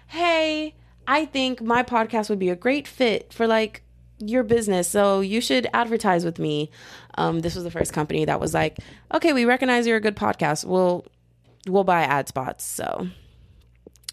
[0.08, 0.76] "Hey,
[1.08, 3.84] I think my podcast would be a great fit for like
[4.20, 6.70] your business, so you should advertise with me.
[7.16, 8.80] Um, this was the first company that was like,
[9.14, 10.66] okay, we recognize you're a good podcast.
[10.66, 11.06] We'll
[11.68, 12.64] we'll buy ad spots.
[12.64, 13.08] So,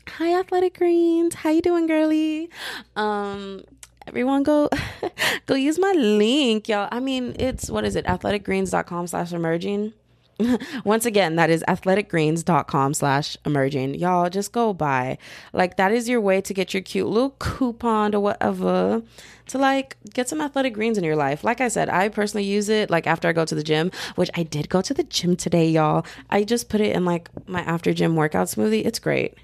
[0.09, 1.34] hi, Athletic Greens.
[1.34, 2.51] How you doing, girly?
[2.96, 3.62] Um,
[4.07, 4.68] everyone go
[5.46, 6.88] go use my link, y'all.
[6.90, 8.05] I mean, it's what is it?
[8.07, 9.92] Athleticgreens.com slash emerging.
[10.84, 13.95] Once again, that is athleticgreens.com slash emerging.
[13.95, 15.18] Y'all just go buy.
[15.53, 19.03] Like that is your way to get your cute little coupon or whatever
[19.47, 21.43] to like get some athletic greens in your life.
[21.43, 24.30] Like I said, I personally use it like after I go to the gym, which
[24.34, 26.07] I did go to the gym today, y'all.
[26.30, 28.84] I just put it in like my after gym workout smoothie.
[28.86, 29.34] It's great.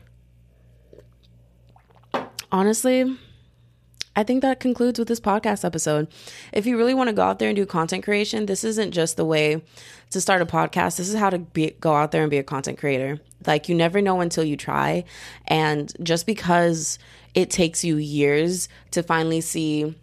[2.52, 3.18] Honestly,
[4.16, 6.08] I think that concludes with this podcast episode.
[6.52, 9.16] If you really want to go out there and do content creation, this isn't just
[9.16, 9.62] the way
[10.10, 10.96] to start a podcast.
[10.96, 13.20] This is how to be, go out there and be a content creator.
[13.46, 15.04] Like you never know until you try.
[15.48, 16.98] And just because
[17.34, 19.96] it takes you years to finally see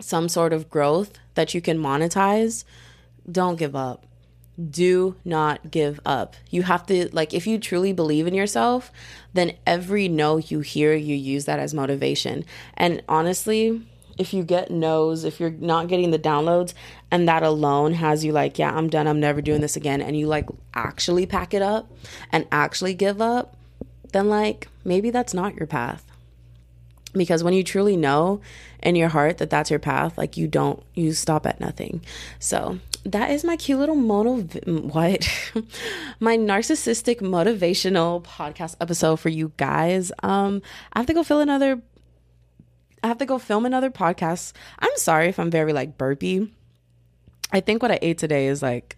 [0.00, 2.64] some sort of growth that you can monetize,
[3.30, 4.06] don't give up
[4.70, 6.36] do not give up.
[6.50, 8.92] You have to, like, if you truly believe in yourself,
[9.32, 12.44] then every no you hear, you use that as motivation.
[12.74, 13.82] And honestly,
[14.16, 16.72] if you get no's, if you're not getting the downloads,
[17.10, 20.16] and that alone has you like, yeah, I'm done, I'm never doing this again, and
[20.16, 21.90] you like actually pack it up
[22.30, 23.56] and actually give up,
[24.12, 26.04] then like maybe that's not your path
[27.12, 28.40] because when you truly know
[28.82, 32.02] in your heart that that's your path like you don't you stop at nothing
[32.38, 35.28] so that is my cute little mono what?
[36.20, 40.10] My narcissistic motivational podcast episode for you guys.
[40.22, 41.82] Um i have to go fill another
[43.02, 44.52] i have to go film another podcast.
[44.78, 46.50] I'm sorry if i'm very like burpy.
[47.52, 48.96] I think what i ate today is like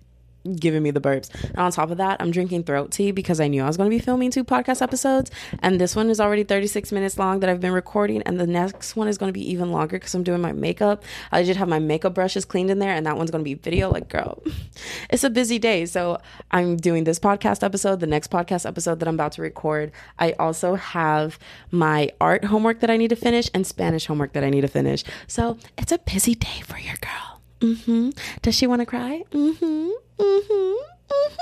[0.54, 1.32] giving me the burps.
[1.44, 3.90] And on top of that, I'm drinking throat tea because I knew I was going
[3.90, 5.30] to be filming two podcast episodes.
[5.62, 8.22] And this one is already 36 minutes long that I've been recording.
[8.22, 11.02] And the next one is going to be even longer because I'm doing my makeup.
[11.32, 12.92] I just have my makeup brushes cleaned in there.
[12.92, 13.90] And that one's going to be video.
[13.90, 14.42] Like, girl,
[15.10, 15.86] it's a busy day.
[15.86, 16.18] So
[16.50, 19.92] I'm doing this podcast episode, the next podcast episode that I'm about to record.
[20.18, 21.38] I also have
[21.70, 24.68] my art homework that I need to finish and Spanish homework that I need to
[24.68, 25.04] finish.
[25.26, 27.35] So it's a busy day for your girl.
[27.60, 28.10] Mm-hmm.
[28.42, 29.22] Does she want to cry?
[29.30, 29.64] Mm-hmm.
[29.64, 30.22] Mm-hmm.
[30.22, 31.34] Mm-hmm.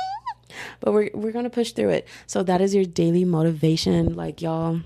[0.80, 2.08] But we're we're gonna push through it.
[2.26, 4.14] So that is your daily motivation.
[4.14, 4.80] Like y'all.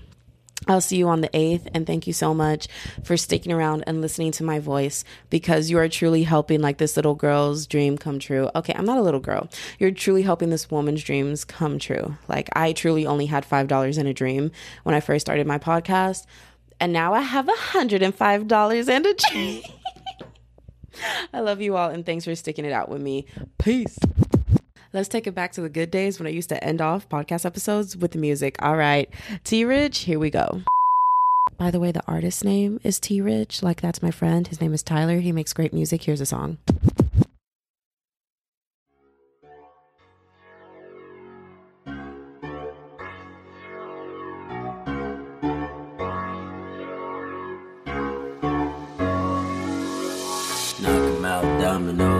[0.67, 2.67] I'll see you on the 8th and thank you so much
[3.03, 6.97] for sticking around and listening to my voice because you are truly helping like this
[6.97, 8.51] little girl's dream come true.
[8.53, 9.47] Okay, I'm not a little girl.
[9.79, 12.17] You're truly helping this woman's dreams come true.
[12.27, 14.51] Like I truly only had $5 in a dream
[14.83, 16.25] when I first started my podcast
[16.79, 19.63] and now I have $105 and a dream.
[21.33, 23.25] I love you all and thanks for sticking it out with me.
[23.57, 23.97] Peace.
[24.91, 27.45] Let's take it back to the good days when I used to end off podcast
[27.45, 28.55] episodes with the music.
[28.59, 29.09] All right,
[29.43, 30.63] T Rich, here we go.
[31.57, 33.61] By the way, the artist's name is T Rich.
[33.61, 34.47] Like, that's my friend.
[34.47, 35.19] His name is Tyler.
[35.19, 36.03] He makes great music.
[36.03, 36.57] Here's a song.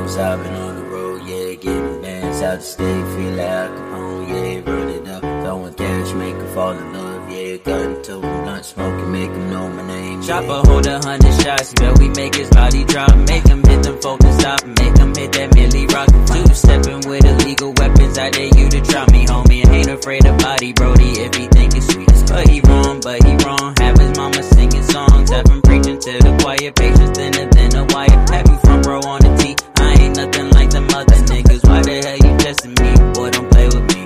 [0.10, 0.18] Dominoes.
[0.18, 4.30] I've been on the road, yeah, getting bands out the state, feel like Al Capone,
[4.30, 8.66] yeah, run it up, throwing cash, make her fall in love, yeah, gun to blunt
[8.66, 12.49] smoking, make them know my name, Chopper hold a hundred shots, but we make his
[12.49, 13.16] body drop.
[13.16, 16.07] Make him hit them focus stop, make him hit that milli rock.
[16.28, 19.66] Two stepping with illegal weapons, I dare you to try me, homie.
[19.68, 22.10] Ain't afraid of body, Brody, if he think it's sweet.
[22.28, 23.74] But he wrong, but he wrong.
[23.80, 26.72] Have his mama singing songs, have him preaching to the choir.
[26.72, 28.26] Patience thinner than a wire.
[28.30, 29.55] Have you front row on the T.
[29.99, 31.67] Ain't nothing like them other niggas.
[31.67, 32.91] Why the hell you testing me?
[33.13, 34.01] Boy, don't play with me.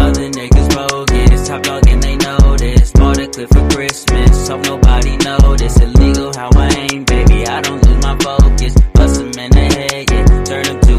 [0.00, 2.92] Other niggas rogue it's top dog and they know this.
[2.92, 5.80] Bought a clip for Christmas, hope nobody noticed.
[5.80, 7.46] Illegal how I aim, baby.
[7.46, 8.74] I don't lose my focus.
[8.94, 10.44] Bust him in the head, yeah.
[10.44, 10.89] Turn him